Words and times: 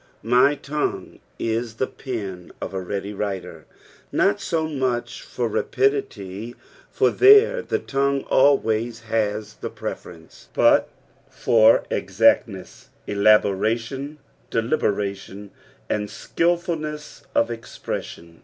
"My 0.23 0.55
Umg 0.55 1.17
aa 1.17 1.19
u 1.43 1.61
the 1.63 1.85
pen 1.85 2.51
qf 2.59 2.73
a 2.73 2.79
ready 2.81 3.13
writer," 3.13 3.67
not 4.11 4.51
ao 4.51 4.65
much 4.67 5.21
for 5.21 5.47
rapidity, 5.47 6.55
for 6.89 7.11
there 7.11 7.61
the 7.61 7.77
tongue 7.77 8.23
always 8.23 9.01
has 9.01 9.57
the 9.57 9.69
preference, 9.69 10.47
but 10.55 10.89
for 11.29 11.83
exactness, 11.91 12.89
elabcrntion, 13.07 14.17
deliberation, 14.49 15.51
and 15.87 16.09
skilfulness 16.09 17.21
of 17.35 17.49
eiprcEsiun. 17.49 18.39